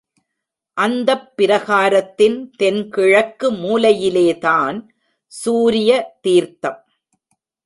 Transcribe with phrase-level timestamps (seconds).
[0.73, 4.87] அந்தப் பிரகாரத்தின் தென் கிழக்கு மூலையிலேதான்
[5.27, 6.17] சூரிய
[6.21, 6.85] தீர்த்தம்.